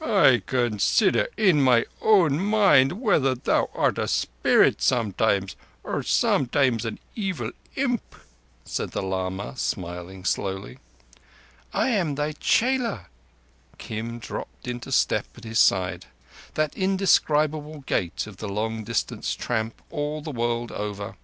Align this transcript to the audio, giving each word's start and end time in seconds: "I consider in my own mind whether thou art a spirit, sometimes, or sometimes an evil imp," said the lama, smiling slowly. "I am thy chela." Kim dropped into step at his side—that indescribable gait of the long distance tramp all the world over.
"I 0.00 0.40
consider 0.46 1.26
in 1.36 1.60
my 1.62 1.84
own 2.00 2.38
mind 2.38 2.92
whether 3.02 3.34
thou 3.34 3.70
art 3.74 3.98
a 3.98 4.06
spirit, 4.06 4.80
sometimes, 4.80 5.56
or 5.82 6.04
sometimes 6.04 6.84
an 6.84 7.00
evil 7.16 7.50
imp," 7.74 8.14
said 8.64 8.92
the 8.92 9.02
lama, 9.02 9.56
smiling 9.56 10.24
slowly. 10.24 10.78
"I 11.72 11.88
am 11.88 12.14
thy 12.14 12.34
chela." 12.38 13.06
Kim 13.78 14.20
dropped 14.20 14.68
into 14.68 14.92
step 14.92 15.26
at 15.36 15.42
his 15.42 15.58
side—that 15.58 16.76
indescribable 16.76 17.80
gait 17.80 18.28
of 18.28 18.36
the 18.36 18.48
long 18.48 18.84
distance 18.84 19.34
tramp 19.34 19.82
all 19.90 20.22
the 20.22 20.30
world 20.30 20.70
over. 20.70 21.16